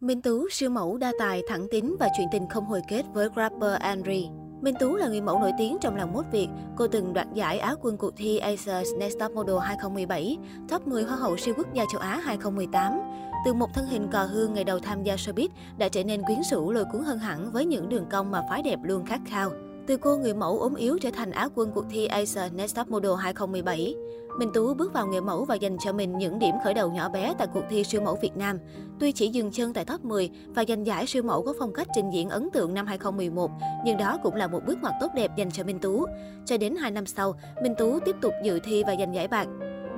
Minh 0.00 0.22
Tú 0.22 0.48
siêu 0.50 0.70
mẫu 0.70 0.96
đa 0.96 1.12
tài, 1.18 1.42
thẳng 1.48 1.66
tính 1.70 1.96
và 2.00 2.08
chuyện 2.16 2.28
tình 2.32 2.48
không 2.48 2.64
hồi 2.64 2.80
kết 2.88 3.02
với 3.12 3.28
rapper 3.36 3.80
Henry. 3.80 4.28
Minh 4.60 4.74
Tú 4.80 4.96
là 4.96 5.08
người 5.08 5.20
mẫu 5.20 5.38
nổi 5.38 5.52
tiếng 5.58 5.76
trong 5.80 5.96
làng 5.96 6.12
mốt 6.12 6.24
Việt. 6.32 6.48
Cô 6.76 6.86
từng 6.88 7.12
đoạt 7.12 7.26
giải 7.34 7.58
Á 7.58 7.74
quân 7.82 7.96
cuộc 7.96 8.16
thi 8.16 8.40
Asia's 8.40 8.98
Next 8.98 9.18
Top 9.20 9.32
Model 9.32 9.58
2017, 9.62 10.38
top 10.68 10.86
10 10.86 11.04
Hoa 11.04 11.16
hậu 11.16 11.36
siêu 11.36 11.54
quốc 11.56 11.74
gia 11.74 11.84
châu 11.92 12.00
Á 12.00 12.20
2018. 12.24 13.00
Từ 13.44 13.54
một 13.54 13.74
thân 13.74 13.86
hình 13.86 14.08
cò 14.12 14.24
hương 14.24 14.54
ngày 14.54 14.64
đầu 14.64 14.78
tham 14.78 15.02
gia 15.02 15.14
showbiz 15.14 15.48
đã 15.78 15.88
trở 15.88 16.04
nên 16.04 16.22
quyến 16.22 16.38
rũ 16.50 16.72
lôi 16.72 16.84
cuốn 16.92 17.02
hơn 17.02 17.18
hẳn 17.18 17.50
với 17.52 17.64
những 17.64 17.88
đường 17.88 18.06
cong 18.10 18.30
mà 18.30 18.42
phái 18.50 18.62
đẹp 18.62 18.78
luôn 18.82 19.04
khát 19.06 19.20
khao. 19.26 19.50
Từ 19.88 19.96
cô 19.96 20.16
người 20.16 20.34
mẫu 20.34 20.58
ốm 20.58 20.74
yếu 20.74 20.98
trở 20.98 21.10
thành 21.10 21.30
Á 21.30 21.48
quân 21.54 21.70
cuộc 21.74 21.84
thi 21.90 22.06
Asia 22.06 22.40
Next 22.54 22.76
Top 22.76 22.88
Model 22.88 23.12
2017. 23.18 23.94
Minh 24.38 24.50
Tú 24.54 24.74
bước 24.74 24.92
vào 24.92 25.06
nghề 25.06 25.20
mẫu 25.20 25.44
và 25.44 25.54
dành 25.54 25.76
cho 25.78 25.92
mình 25.92 26.18
những 26.18 26.38
điểm 26.38 26.54
khởi 26.64 26.74
đầu 26.74 26.90
nhỏ 26.90 27.08
bé 27.08 27.34
tại 27.38 27.48
cuộc 27.54 27.62
thi 27.70 27.84
siêu 27.84 28.00
mẫu 28.00 28.18
Việt 28.22 28.36
Nam. 28.36 28.58
Tuy 29.00 29.12
chỉ 29.12 29.28
dừng 29.28 29.50
chân 29.50 29.72
tại 29.72 29.84
top 29.84 30.04
10 30.04 30.30
và 30.48 30.64
giành 30.68 30.86
giải 30.86 31.06
siêu 31.06 31.22
mẫu 31.22 31.42
có 31.42 31.54
phong 31.58 31.72
cách 31.72 31.86
trình 31.94 32.10
diễn 32.10 32.28
ấn 32.28 32.50
tượng 32.50 32.74
năm 32.74 32.86
2011, 32.86 33.50
nhưng 33.84 33.96
đó 33.96 34.18
cũng 34.22 34.34
là 34.34 34.46
một 34.46 34.60
bước 34.66 34.78
ngoặt 34.82 34.94
tốt 35.00 35.08
đẹp 35.14 35.30
dành 35.36 35.50
cho 35.50 35.64
Minh 35.64 35.78
Tú. 35.78 36.06
Cho 36.44 36.56
đến 36.56 36.76
2 36.76 36.90
năm 36.90 37.06
sau, 37.06 37.34
Minh 37.62 37.74
Tú 37.78 38.00
tiếp 38.00 38.16
tục 38.20 38.32
dự 38.44 38.58
thi 38.64 38.82
và 38.86 38.94
giành 38.98 39.14
giải 39.14 39.28
bạc. 39.28 39.48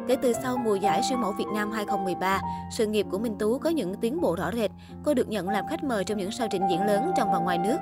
Kể 0.08 0.16
từ 0.22 0.32
sau 0.32 0.56
mùa 0.56 0.74
giải 0.74 1.00
siêu 1.08 1.18
mẫu 1.18 1.32
Việt 1.38 1.48
Nam 1.54 1.72
2013, 1.72 2.40
sự 2.72 2.86
nghiệp 2.86 3.06
của 3.10 3.18
Minh 3.18 3.36
Tú 3.38 3.58
có 3.58 3.70
những 3.70 3.94
tiến 3.94 4.20
bộ 4.20 4.36
rõ 4.36 4.50
rệt. 4.52 4.70
Cô 5.04 5.14
được 5.14 5.28
nhận 5.28 5.48
làm 5.48 5.64
khách 5.70 5.84
mời 5.84 6.04
trong 6.04 6.18
những 6.18 6.30
show 6.30 6.48
trình 6.50 6.62
diễn 6.70 6.86
lớn 6.86 7.12
trong 7.16 7.32
và 7.32 7.38
ngoài 7.38 7.58
nước. 7.58 7.76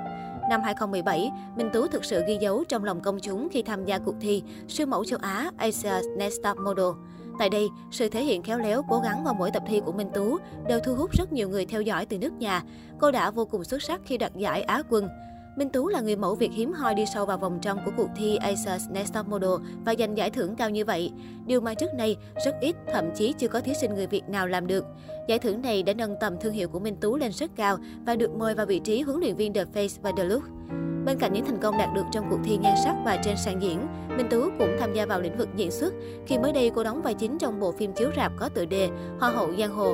Năm 0.49 0.61
2017, 0.61 1.31
Minh 1.55 1.69
Tú 1.73 1.87
thực 1.87 2.05
sự 2.05 2.23
ghi 2.27 2.37
dấu 2.41 2.63
trong 2.63 2.83
lòng 2.83 3.01
công 3.01 3.19
chúng 3.19 3.47
khi 3.51 3.61
tham 3.63 3.85
gia 3.85 3.97
cuộc 3.97 4.15
thi 4.21 4.43
siêu 4.67 4.87
mẫu 4.87 5.05
châu 5.05 5.19
Á 5.21 5.51
Asia's 5.57 6.17
Next 6.17 6.37
Top 6.43 6.57
Model. 6.57 6.85
Tại 7.39 7.49
đây, 7.49 7.69
sự 7.91 8.09
thể 8.09 8.23
hiện 8.23 8.43
khéo 8.43 8.59
léo, 8.59 8.81
cố 8.89 8.99
gắng 8.99 9.23
vào 9.23 9.33
mỗi 9.33 9.51
tập 9.51 9.63
thi 9.67 9.81
của 9.85 9.91
Minh 9.91 10.09
Tú 10.13 10.37
đều 10.67 10.79
thu 10.79 10.95
hút 10.95 11.11
rất 11.11 11.33
nhiều 11.33 11.49
người 11.49 11.65
theo 11.65 11.81
dõi 11.81 12.05
từ 12.05 12.17
nước 12.17 12.33
nhà. 12.33 12.63
Cô 12.99 13.11
đã 13.11 13.31
vô 13.31 13.45
cùng 13.45 13.63
xuất 13.63 13.83
sắc 13.83 14.01
khi 14.05 14.17
đoạt 14.17 14.35
giải 14.35 14.61
Á 14.61 14.81
quân. 14.89 15.09
Minh 15.59 15.69
Tú 15.69 15.87
là 15.87 16.01
người 16.01 16.15
mẫu 16.15 16.35
Việt 16.35 16.51
hiếm 16.51 16.73
hoi 16.73 16.95
đi 16.95 17.05
sâu 17.13 17.25
vào 17.25 17.37
vòng 17.37 17.59
trong 17.61 17.79
của 17.85 17.91
cuộc 17.97 18.09
thi 18.15 18.37
Asia's 18.37 18.91
Next 18.91 19.13
Top 19.13 19.27
Model 19.27 19.49
và 19.85 19.95
giành 19.99 20.17
giải 20.17 20.29
thưởng 20.29 20.55
cao 20.55 20.69
như 20.69 20.85
vậy. 20.85 21.11
Điều 21.45 21.61
mà 21.61 21.73
trước 21.73 21.93
nay 21.93 22.17
rất 22.45 22.55
ít, 22.61 22.75
thậm 22.93 23.05
chí 23.15 23.33
chưa 23.33 23.47
có 23.47 23.61
thí 23.61 23.73
sinh 23.73 23.93
người 23.93 24.07
Việt 24.07 24.29
nào 24.29 24.47
làm 24.47 24.67
được. 24.67 24.85
Giải 25.27 25.39
thưởng 25.39 25.61
này 25.61 25.83
đã 25.83 25.93
nâng 25.93 26.15
tầm 26.19 26.35
thương 26.41 26.53
hiệu 26.53 26.67
của 26.67 26.79
Minh 26.79 26.95
Tú 26.95 27.17
lên 27.17 27.31
rất 27.31 27.51
cao 27.55 27.77
và 28.05 28.15
được 28.15 28.31
mời 28.31 28.55
vào 28.55 28.65
vị 28.65 28.79
trí 28.79 29.01
huấn 29.01 29.19
luyện 29.19 29.35
viên 29.35 29.53
The 29.53 29.63
Face 29.73 29.99
và 30.01 30.11
The 30.17 30.23
Look. 30.23 30.43
Bên 31.05 31.17
cạnh 31.19 31.33
những 31.33 31.45
thành 31.45 31.59
công 31.61 31.77
đạt 31.77 31.89
được 31.95 32.05
trong 32.11 32.25
cuộc 32.29 32.39
thi 32.43 32.57
nhan 32.57 32.75
sắc 32.83 32.95
và 33.05 33.17
trên 33.23 33.35
sàn 33.37 33.61
diễn, 33.61 33.87
Minh 34.17 34.27
Tú 34.29 34.41
cũng 34.59 34.75
tham 34.79 34.93
gia 34.93 35.05
vào 35.05 35.21
lĩnh 35.21 35.37
vực 35.37 35.49
diễn 35.55 35.71
xuất 35.71 35.93
khi 36.27 36.37
mới 36.37 36.53
đây 36.53 36.71
cô 36.75 36.83
đóng 36.83 37.01
vai 37.01 37.13
chính 37.13 37.37
trong 37.37 37.59
bộ 37.59 37.71
phim 37.71 37.93
chiếu 37.93 38.09
rạp 38.15 38.31
có 38.37 38.49
tựa 38.49 38.65
đề 38.65 38.89
Hoa 39.19 39.29
hậu 39.29 39.49
giang 39.57 39.75
hồ. 39.75 39.93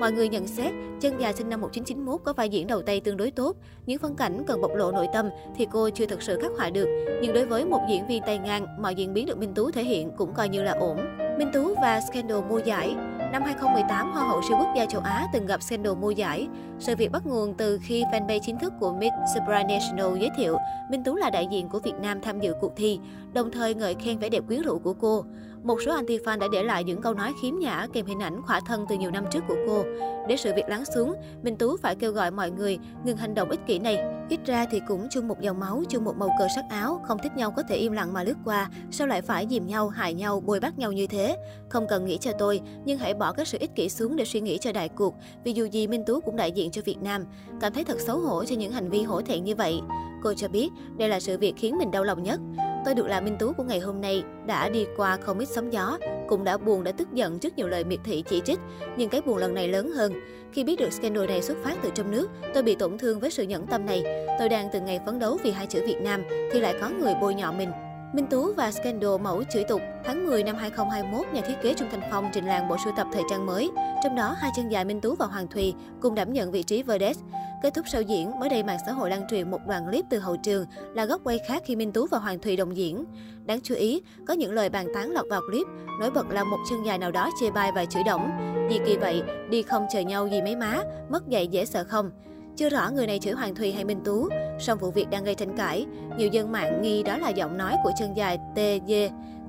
Mọi 0.00 0.12
người 0.12 0.28
nhận 0.28 0.46
xét, 0.46 0.72
chân 1.00 1.20
dài 1.20 1.32
sinh 1.32 1.48
năm 1.48 1.60
1991 1.60 2.20
có 2.24 2.32
vai 2.32 2.48
diễn 2.48 2.66
đầu 2.66 2.82
tay 2.82 3.00
tương 3.00 3.16
đối 3.16 3.30
tốt. 3.30 3.56
Những 3.86 3.98
phân 3.98 4.16
cảnh 4.16 4.44
cần 4.46 4.60
bộc 4.60 4.70
lộ 4.74 4.92
nội 4.92 5.06
tâm 5.12 5.28
thì 5.56 5.66
cô 5.72 5.90
chưa 5.90 6.06
thực 6.06 6.22
sự 6.22 6.38
khắc 6.42 6.52
họa 6.58 6.70
được. 6.70 6.88
Nhưng 7.22 7.34
đối 7.34 7.46
với 7.46 7.64
một 7.64 7.80
diễn 7.90 8.06
viên 8.06 8.22
tay 8.26 8.38
ngang, 8.38 8.66
mọi 8.82 8.94
diễn 8.94 9.14
biến 9.14 9.26
được 9.26 9.38
Minh 9.38 9.54
Tú 9.54 9.70
thể 9.70 9.84
hiện 9.84 10.10
cũng 10.16 10.34
coi 10.34 10.48
như 10.48 10.62
là 10.62 10.72
ổn. 10.72 10.96
Minh 11.38 11.50
Tú 11.52 11.74
và 11.82 12.00
Scandal 12.00 12.40
mua 12.48 12.58
giải 12.58 12.94
Năm 13.32 13.42
2018, 13.42 14.12
Hoa 14.12 14.24
hậu 14.24 14.42
siêu 14.48 14.56
quốc 14.60 14.68
gia 14.76 14.86
châu 14.86 15.00
Á 15.00 15.26
từng 15.32 15.46
gặp 15.46 15.62
scandal 15.62 15.94
mua 15.94 16.10
giải. 16.10 16.48
Sự 16.78 16.96
việc 16.96 17.12
bắt 17.12 17.26
nguồn 17.26 17.54
từ 17.54 17.78
khi 17.82 18.04
fanpage 18.12 18.40
chính 18.42 18.58
thức 18.58 18.72
của 18.80 18.92
Miss 18.92 19.12
Supranational 19.34 20.18
giới 20.18 20.30
thiệu 20.36 20.56
Minh 20.90 21.04
Tú 21.04 21.16
là 21.16 21.30
đại 21.30 21.48
diện 21.50 21.68
của 21.68 21.78
Việt 21.78 21.94
Nam 22.02 22.20
tham 22.20 22.40
dự 22.40 22.52
cuộc 22.60 22.72
thi, 22.76 23.00
đồng 23.32 23.50
thời 23.50 23.74
ngợi 23.74 23.94
khen 23.94 24.18
vẻ 24.18 24.28
đẹp 24.28 24.42
quyến 24.46 24.62
rũ 24.62 24.78
của 24.78 24.94
cô. 24.94 25.24
Một 25.62 25.78
số 25.86 25.92
anti-fan 25.92 26.38
đã 26.38 26.48
để 26.52 26.62
lại 26.62 26.84
những 26.84 27.02
câu 27.02 27.14
nói 27.14 27.32
khiếm 27.42 27.58
nhã 27.58 27.86
kèm 27.92 28.06
hình 28.06 28.22
ảnh 28.22 28.42
khỏa 28.42 28.60
thân 28.60 28.86
từ 28.88 28.96
nhiều 28.96 29.10
năm 29.10 29.24
trước 29.30 29.40
của 29.48 29.56
cô. 29.66 29.84
Để 30.28 30.36
sự 30.36 30.52
việc 30.56 30.68
lắng 30.68 30.84
xuống, 30.94 31.14
Minh 31.42 31.56
Tú 31.56 31.76
phải 31.76 31.96
kêu 31.96 32.12
gọi 32.12 32.30
mọi 32.30 32.50
người 32.50 32.78
ngừng 33.04 33.16
hành 33.16 33.34
động 33.34 33.50
ích 33.50 33.60
kỷ 33.66 33.78
này. 33.78 33.98
Ít 34.28 34.40
ra 34.46 34.66
thì 34.70 34.80
cũng 34.88 35.08
chung 35.10 35.28
một 35.28 35.40
dòng 35.40 35.60
máu, 35.60 35.82
chung 35.88 36.04
một 36.04 36.16
màu 36.16 36.28
cờ 36.38 36.46
sắc 36.54 36.64
áo, 36.70 37.00
không 37.04 37.18
thích 37.22 37.36
nhau 37.36 37.50
có 37.50 37.62
thể 37.68 37.76
im 37.76 37.92
lặng 37.92 38.12
mà 38.12 38.24
lướt 38.24 38.36
qua, 38.44 38.70
sao 38.90 39.06
lại 39.06 39.22
phải 39.22 39.46
dìm 39.50 39.66
nhau, 39.66 39.88
hại 39.88 40.14
nhau, 40.14 40.40
bôi 40.40 40.60
bắt 40.60 40.78
nhau 40.78 40.92
như 40.92 41.06
thế? 41.06 41.36
Không 41.68 41.86
cần 41.88 42.04
nghĩ 42.04 42.18
cho 42.18 42.32
tôi, 42.38 42.60
nhưng 42.84 42.98
hãy 42.98 43.14
bỏ 43.14 43.32
các 43.32 43.48
sự 43.48 43.58
ích 43.60 43.74
kỷ 43.74 43.88
xuống 43.88 44.16
để 44.16 44.24
suy 44.24 44.40
nghĩ 44.40 44.58
cho 44.58 44.72
đại 44.72 44.88
cuộc, 44.88 45.14
vì 45.44 45.52
dù 45.52 45.64
gì 45.64 45.86
Minh 45.86 46.04
Tú 46.06 46.20
cũng 46.20 46.36
đại 46.36 46.52
diện 46.52 46.70
cho 46.70 46.82
Việt 46.84 47.02
Nam. 47.02 47.24
Cảm 47.60 47.72
thấy 47.72 47.84
thật 47.84 48.00
xấu 48.00 48.18
hổ 48.18 48.44
cho 48.44 48.56
những 48.56 48.72
hành 48.72 48.90
vi 48.90 49.02
hổ 49.02 49.22
thẹn 49.22 49.44
như 49.44 49.54
vậy. 49.54 49.80
Cô 50.22 50.34
cho 50.34 50.48
biết 50.48 50.68
đây 50.98 51.08
là 51.08 51.20
sự 51.20 51.38
việc 51.38 51.54
khiến 51.56 51.78
mình 51.78 51.90
đau 51.90 52.04
lòng 52.04 52.22
nhất. 52.22 52.40
Tôi 52.84 52.94
được 52.94 53.06
làm 53.06 53.24
minh 53.24 53.36
tú 53.38 53.52
của 53.52 53.62
ngày 53.62 53.80
hôm 53.80 54.00
nay, 54.00 54.22
đã 54.46 54.68
đi 54.68 54.86
qua 54.96 55.16
không 55.16 55.38
ít 55.38 55.48
sóng 55.48 55.72
gió, 55.72 55.98
cũng 56.28 56.44
đã 56.44 56.56
buồn 56.56 56.84
đã 56.84 56.92
tức 56.92 57.12
giận 57.12 57.38
trước 57.38 57.56
nhiều 57.56 57.68
lời 57.68 57.84
miệt 57.84 58.00
thị 58.04 58.24
chỉ 58.28 58.42
trích, 58.44 58.58
nhưng 58.96 59.08
cái 59.08 59.20
buồn 59.20 59.36
lần 59.36 59.54
này 59.54 59.68
lớn 59.68 59.90
hơn. 59.90 60.12
Khi 60.52 60.64
biết 60.64 60.78
được 60.78 60.92
scandal 60.92 61.26
này 61.26 61.42
xuất 61.42 61.56
phát 61.64 61.76
từ 61.82 61.90
trong 61.94 62.10
nước, 62.10 62.30
tôi 62.54 62.62
bị 62.62 62.74
tổn 62.74 62.98
thương 62.98 63.20
với 63.20 63.30
sự 63.30 63.42
nhẫn 63.42 63.66
tâm 63.66 63.86
này. 63.86 64.02
Tôi 64.38 64.48
đang 64.48 64.68
từng 64.72 64.84
ngày 64.84 65.00
phấn 65.06 65.18
đấu 65.18 65.38
vì 65.42 65.50
hai 65.50 65.66
chữ 65.66 65.82
Việt 65.86 66.00
Nam, 66.02 66.22
thì 66.52 66.60
lại 66.60 66.74
có 66.80 66.88
người 66.88 67.14
bôi 67.20 67.34
nhọ 67.34 67.52
mình. 67.52 67.70
Minh 68.14 68.26
Tú 68.26 68.52
và 68.52 68.70
Scandal 68.70 69.18
mẫu 69.22 69.42
chửi 69.52 69.64
tục. 69.64 69.80
Tháng 70.04 70.26
10 70.26 70.42
năm 70.42 70.56
2021, 70.56 71.26
nhà 71.32 71.40
thiết 71.40 71.54
kế 71.62 71.74
Trung 71.74 71.88
Thành 71.90 72.08
Phong 72.10 72.30
trình 72.32 72.46
làng 72.46 72.68
bộ 72.68 72.76
sưu 72.84 72.92
tập 72.96 73.06
thời 73.12 73.22
trang 73.30 73.46
mới. 73.46 73.70
Trong 74.04 74.16
đó, 74.16 74.36
hai 74.38 74.50
chân 74.56 74.68
dài 74.68 74.84
Minh 74.84 75.00
Tú 75.00 75.14
và 75.14 75.26
Hoàng 75.26 75.48
Thùy 75.48 75.74
cùng 76.00 76.14
đảm 76.14 76.32
nhận 76.32 76.50
vị 76.50 76.62
trí 76.62 76.82
Verdes. 76.82 77.18
Kết 77.62 77.74
thúc 77.74 77.88
sau 77.88 78.02
diễn, 78.02 78.38
mới 78.40 78.48
đây 78.48 78.62
mạng 78.62 78.78
xã 78.86 78.92
hội 78.92 79.10
lan 79.10 79.26
truyền 79.30 79.50
một 79.50 79.66
đoạn 79.66 79.86
clip 79.86 80.04
từ 80.10 80.18
hậu 80.18 80.36
trường 80.36 80.66
là 80.94 81.04
góc 81.04 81.20
quay 81.24 81.38
khác 81.38 81.62
khi 81.66 81.76
Minh 81.76 81.92
Tú 81.92 82.06
và 82.06 82.18
Hoàng 82.18 82.38
Thùy 82.38 82.56
đồng 82.56 82.76
diễn. 82.76 83.04
Đáng 83.44 83.60
chú 83.60 83.74
ý, 83.74 84.02
có 84.26 84.34
những 84.34 84.52
lời 84.52 84.68
bàn 84.68 84.86
tán 84.94 85.10
lọt 85.10 85.26
vào 85.30 85.40
clip, 85.50 85.66
nổi 86.00 86.10
bật 86.10 86.30
là 86.30 86.44
một 86.44 86.56
chân 86.70 86.86
dài 86.86 86.98
nào 86.98 87.10
đó 87.10 87.30
chê 87.40 87.50
bai 87.50 87.72
và 87.74 87.84
chửi 87.84 88.02
động. 88.02 88.30
Gì 88.70 88.78
kỳ 88.86 88.96
vậy, 88.96 89.22
đi 89.50 89.62
không 89.62 89.86
chờ 89.92 90.00
nhau 90.00 90.26
gì 90.26 90.42
mấy 90.42 90.56
má, 90.56 90.82
mất 91.10 91.28
dạy 91.28 91.46
dễ 91.46 91.64
sợ 91.64 91.84
không? 91.84 92.10
Chưa 92.56 92.68
rõ 92.68 92.90
người 92.90 93.06
này 93.06 93.18
chửi 93.18 93.32
Hoàng 93.32 93.54
Thùy 93.54 93.72
hay 93.72 93.84
Minh 93.84 94.00
Tú, 94.04 94.28
song 94.58 94.78
vụ 94.78 94.90
việc 94.90 95.10
đang 95.10 95.24
gây 95.24 95.34
tranh 95.34 95.56
cãi. 95.56 95.86
Nhiều 96.16 96.28
dân 96.28 96.52
mạng 96.52 96.82
nghi 96.82 97.02
đó 97.02 97.18
là 97.18 97.28
giọng 97.28 97.58
nói 97.58 97.76
của 97.84 97.90
chân 97.98 98.16
dài 98.16 98.38
TG, 98.54 98.92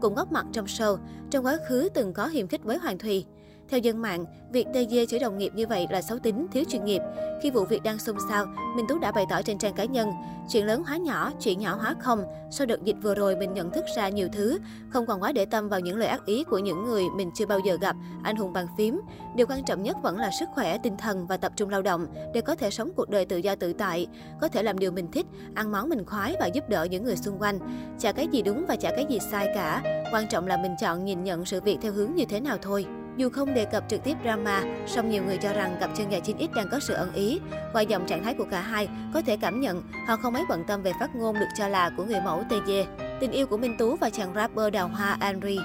cùng 0.02 0.16
góp 0.16 0.32
mặt 0.32 0.46
trong 0.52 0.66
show, 0.66 0.98
trong 1.30 1.46
quá 1.46 1.58
khứ 1.68 1.90
từng 1.94 2.14
có 2.14 2.28
hiềm 2.28 2.48
khích 2.48 2.64
với 2.64 2.78
Hoàng 2.78 2.98
Thùy. 2.98 3.26
Theo 3.72 3.80
dân 3.80 4.02
mạng, 4.02 4.26
việc 4.52 4.68
TG 4.74 4.96
chửi 5.10 5.20
đồng 5.20 5.38
nghiệp 5.38 5.52
như 5.56 5.68
vậy 5.68 5.88
là 5.90 6.02
xấu 6.02 6.20
tính, 6.20 6.48
thiếu 6.52 6.64
chuyên 6.70 6.86
nghiệp. 6.86 7.02
Khi 7.42 7.52
vụ 7.52 7.66
việc 7.66 7.84
đang 7.84 8.00
xôn 8.00 8.16
xao, 8.30 8.46
Minh 8.76 8.86
Tú 8.90 9.00
đã 9.00 9.12
bày 9.12 9.26
tỏ 9.30 9.42
trên 9.42 9.58
trang 9.58 9.74
cá 9.74 9.86
nhân, 9.86 10.12
chuyện 10.50 10.66
lớn 10.66 10.84
hóa 10.88 10.98
nhỏ, 10.98 11.32
chuyện 11.40 11.60
nhỏ 11.60 11.76
hóa 11.76 11.96
không. 12.00 12.24
Sau 12.52 12.68
đợt 12.68 12.84
dịch 12.84 12.96
vừa 13.02 13.16
rồi 13.16 13.36
mình 13.36 13.54
nhận 13.54 13.72
thức 13.72 13.86
ra 13.96 14.10
nhiều 14.10 14.28
thứ, 14.34 14.60
không 14.90 15.06
còn 15.06 15.22
quá 15.22 15.32
để 15.32 15.46
tâm 15.46 15.70
vào 15.70 15.80
những 15.80 15.98
lời 15.98 16.08
ác 16.08 16.26
ý 16.26 16.44
của 16.44 16.60
những 16.60 16.86
người 16.86 17.04
mình 17.16 17.32
chưa 17.36 17.46
bao 17.46 17.60
giờ 17.60 17.78
gặp, 17.82 17.96
anh 18.24 18.36
hùng 18.36 18.54
bàn 18.54 18.68
phím. 18.78 19.02
Điều 19.36 19.48
quan 19.48 19.64
trọng 19.64 19.84
nhất 19.84 19.98
vẫn 20.02 20.18
là 20.18 20.32
sức 20.40 20.50
khỏe, 20.54 20.78
tinh 20.78 20.98
thần 20.98 21.28
và 21.28 21.38
tập 21.38 21.52
trung 21.56 21.70
lao 21.70 21.82
động 21.82 22.08
để 22.34 22.42
có 22.42 22.56
thể 22.56 22.70
sống 22.70 22.90
cuộc 22.96 23.10
đời 23.10 23.26
tự 23.26 23.38
do 23.38 23.56
tự 23.56 23.74
tại, 23.74 24.08
có 24.42 24.48
thể 24.48 24.64
làm 24.64 24.80
điều 24.80 24.92
mình 24.92 25.12
thích, 25.12 25.26
ăn 25.56 25.72
món 25.72 25.90
mình 25.90 26.06
khoái 26.06 26.36
và 26.40 26.48
giúp 26.48 26.70
đỡ 26.70 26.84
những 26.84 27.04
người 27.04 27.18
xung 27.18 27.40
quanh. 27.40 27.60
Chả 28.00 28.12
cái 28.12 28.28
gì 28.28 28.42
đúng 28.42 28.66
và 28.68 28.76
chả 28.76 28.90
cái 28.96 29.06
gì 29.10 29.20
sai 29.32 29.48
cả, 29.56 30.04
quan 30.14 30.28
trọng 30.30 30.48
là 30.48 30.58
mình 30.58 30.76
chọn 30.82 31.06
nhìn 31.06 31.24
nhận 31.24 31.46
sự 31.46 31.62
việc 31.62 31.78
theo 31.82 31.92
hướng 31.92 32.16
như 32.16 32.26
thế 32.26 32.40
nào 32.40 32.58
thôi. 32.62 32.86
Dù 33.22 33.30
không 33.30 33.54
đề 33.54 33.66
cập 33.66 33.84
trực 33.88 34.04
tiếp 34.04 34.18
drama, 34.24 34.64
song 34.88 35.10
nhiều 35.10 35.24
người 35.24 35.38
cho 35.38 35.54
rằng 35.54 35.78
cặp 35.80 35.90
chân 35.96 36.12
dài 36.12 36.22
9X 36.22 36.48
đang 36.56 36.70
có 36.72 36.80
sự 36.80 36.94
ẩn 36.94 37.14
ý. 37.14 37.40
Qua 37.74 37.82
dòng 37.82 38.08
trạng 38.08 38.24
thái 38.24 38.34
của 38.34 38.46
cả 38.52 38.62
hai, 38.62 38.88
có 39.14 39.22
thể 39.22 39.38
cảm 39.38 39.62
nhận 39.62 39.84
họ 40.08 40.16
không 40.16 40.34
mấy 40.34 40.44
bận 40.50 40.64
tâm 40.68 40.82
về 40.82 40.92
phát 41.00 41.16
ngôn 41.16 41.36
được 41.40 41.46
cho 41.58 41.68
là 41.68 41.92
của 41.98 42.04
người 42.04 42.22
mẫu 42.22 42.44
TG. 42.50 42.72
Tình 43.20 43.32
yêu 43.32 43.48
của 43.48 43.58
Minh 43.58 43.76
Tú 43.78 43.96
và 43.96 44.10
chàng 44.10 44.34
rapper 44.36 44.74
đào 44.74 44.88
hoa 44.88 45.18
Henry 45.22 45.60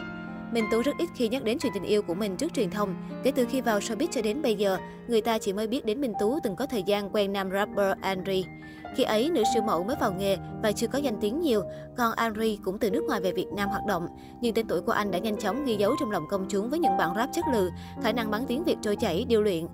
Minh 0.53 0.65
Tú 0.71 0.83
rất 0.83 0.93
ít 0.99 1.09
khi 1.15 1.29
nhắc 1.29 1.45
đến 1.45 1.59
chuyện 1.59 1.73
tình 1.75 1.83
yêu 1.83 2.03
của 2.03 2.15
mình 2.15 2.37
trước 2.37 2.55
truyền 2.55 2.71
thông. 2.71 2.95
Kể 3.23 3.31
từ 3.31 3.47
khi 3.51 3.61
vào 3.61 3.79
showbiz 3.79 4.07
cho 4.11 4.23
đến 4.23 4.43
bây 4.43 4.55
giờ, 4.55 4.79
người 5.09 5.21
ta 5.21 5.39
chỉ 5.39 5.53
mới 5.53 5.67
biết 5.67 5.85
đến 5.85 6.01
Minh 6.01 6.13
Tú 6.21 6.39
từng 6.43 6.57
có 6.57 6.67
thời 6.67 6.83
gian 6.83 7.11
quen 7.13 7.33
nam 7.33 7.51
rapper 7.51 7.99
Henry. 8.03 8.45
Khi 8.97 9.03
ấy, 9.03 9.31
nữ 9.31 9.43
siêu 9.55 9.63
mẫu 9.63 9.85
mới 9.85 9.97
vào 10.01 10.13
nghề 10.13 10.37
và 10.63 10.73
chưa 10.73 10.87
có 10.87 10.99
danh 10.99 11.17
tiếng 11.21 11.41
nhiều, 11.41 11.63
còn 11.97 12.13
Henry 12.19 12.59
cũng 12.65 12.79
từ 12.79 12.91
nước 12.91 13.05
ngoài 13.05 13.21
về 13.21 13.33
Việt 13.33 13.49
Nam 13.57 13.69
hoạt 13.69 13.87
động. 13.87 14.09
Nhưng 14.41 14.55
tên 14.55 14.67
tuổi 14.67 14.81
của 14.81 14.93
anh 14.93 15.11
đã 15.11 15.19
nhanh 15.19 15.37
chóng 15.37 15.65
ghi 15.65 15.77
dấu 15.77 15.95
trong 16.01 16.11
lòng 16.11 16.25
công 16.31 16.47
chúng 16.49 16.71
với 16.71 16.79
những 16.79 16.97
bản 16.97 17.15
rap 17.17 17.31
chất 17.33 17.45
lự, 17.53 17.71
khả 18.03 18.13
năng 18.13 18.31
bắn 18.31 18.47
tiếng 18.47 18.65
Việt 18.65 18.77
trôi 18.83 18.97
chảy, 18.97 19.25
điêu 19.29 19.43
luyện. 19.43 19.67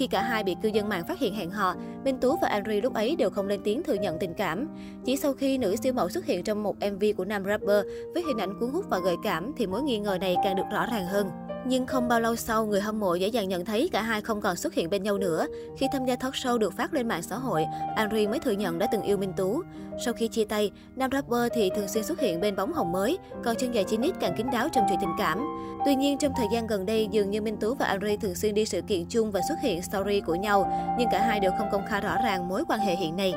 Khi 0.00 0.06
cả 0.06 0.22
hai 0.22 0.44
bị 0.44 0.56
cư 0.62 0.68
dân 0.68 0.88
mạng 0.88 1.04
phát 1.08 1.18
hiện 1.18 1.34
hẹn 1.34 1.50
hò, 1.50 1.74
Minh 2.04 2.18
Tú 2.20 2.36
và 2.42 2.48
Henry 2.48 2.80
lúc 2.80 2.94
ấy 2.94 3.16
đều 3.16 3.30
không 3.30 3.46
lên 3.46 3.60
tiếng 3.64 3.82
thừa 3.82 3.94
nhận 3.94 4.18
tình 4.18 4.34
cảm. 4.34 4.68
Chỉ 5.04 5.16
sau 5.16 5.32
khi 5.32 5.58
nữ 5.58 5.76
siêu 5.76 5.92
mẫu 5.92 6.08
xuất 6.08 6.26
hiện 6.26 6.44
trong 6.44 6.62
một 6.62 6.76
MV 6.92 7.04
của 7.16 7.24
nam 7.24 7.44
rapper 7.44 7.86
với 8.14 8.22
hình 8.26 8.38
ảnh 8.38 8.60
cuốn 8.60 8.70
hút 8.70 8.84
và 8.90 8.98
gợi 9.04 9.16
cảm 9.22 9.52
thì 9.56 9.66
mối 9.66 9.82
nghi 9.82 9.98
ngờ 9.98 10.18
này 10.20 10.36
càng 10.44 10.56
được 10.56 10.62
rõ 10.72 10.86
ràng 10.86 11.06
hơn. 11.06 11.49
Nhưng 11.66 11.86
không 11.86 12.08
bao 12.08 12.20
lâu 12.20 12.36
sau, 12.36 12.66
người 12.66 12.80
hâm 12.80 13.00
mộ 13.00 13.14
dễ 13.14 13.28
dàng 13.28 13.48
nhận 13.48 13.64
thấy 13.64 13.88
cả 13.92 14.02
hai 14.02 14.20
không 14.20 14.40
còn 14.40 14.56
xuất 14.56 14.74
hiện 14.74 14.90
bên 14.90 15.02
nhau 15.02 15.18
nữa. 15.18 15.46
Khi 15.78 15.86
tham 15.92 16.04
gia 16.04 16.16
talk 16.16 16.34
show 16.34 16.58
được 16.58 16.76
phát 16.76 16.94
lên 16.94 17.08
mạng 17.08 17.22
xã 17.22 17.36
hội, 17.36 17.64
Henry 17.96 18.26
mới 18.26 18.38
thừa 18.38 18.50
nhận 18.50 18.78
đã 18.78 18.86
từng 18.92 19.02
yêu 19.02 19.16
Minh 19.16 19.32
Tú. 19.36 19.62
Sau 20.04 20.14
khi 20.14 20.28
chia 20.28 20.44
tay, 20.44 20.70
nam 20.96 21.10
rapper 21.12 21.52
thì 21.54 21.70
thường 21.76 21.88
xuyên 21.88 22.04
xuất 22.04 22.20
hiện 22.20 22.40
bên 22.40 22.56
bóng 22.56 22.72
hồng 22.72 22.92
mới, 22.92 23.18
còn 23.44 23.56
chân 23.56 23.74
dài 23.74 23.84
9 23.84 24.00
càng 24.20 24.34
kín 24.36 24.46
đáo 24.52 24.68
trong 24.72 24.84
chuyện 24.88 24.98
tình 25.00 25.14
cảm. 25.18 25.38
Tuy 25.84 25.94
nhiên, 25.94 26.18
trong 26.18 26.32
thời 26.36 26.46
gian 26.52 26.66
gần 26.66 26.86
đây, 26.86 27.08
dường 27.10 27.30
như 27.30 27.42
Minh 27.42 27.56
Tú 27.56 27.74
và 27.74 27.86
Henry 27.86 28.16
thường 28.16 28.34
xuyên 28.34 28.54
đi 28.54 28.64
sự 28.64 28.80
kiện 28.82 29.06
chung 29.08 29.30
và 29.30 29.40
xuất 29.48 29.56
hiện 29.62 29.82
story 29.82 30.20
của 30.20 30.34
nhau, 30.34 30.72
nhưng 30.98 31.08
cả 31.12 31.22
hai 31.26 31.40
đều 31.40 31.50
không 31.58 31.68
công 31.72 31.86
khai 31.86 32.00
rõ 32.00 32.16
ràng 32.24 32.48
mối 32.48 32.64
quan 32.68 32.80
hệ 32.80 32.96
hiện 32.96 33.16
nay. 33.16 33.34